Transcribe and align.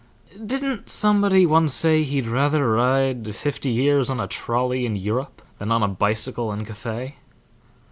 Didn't 0.43 0.89
somebody 0.89 1.45
once 1.45 1.75
say 1.75 2.01
he'd 2.01 2.25
rather 2.25 2.71
ride 2.71 3.35
fifty 3.35 3.69
years 3.69 4.09
on 4.09 4.19
a 4.19 4.25
trolley 4.25 4.83
in 4.83 4.95
Europe 4.95 5.43
than 5.59 5.71
on 5.71 5.83
a 5.83 5.87
bicycle 5.87 6.51
in 6.51 6.65
Cathay?" 6.65 7.17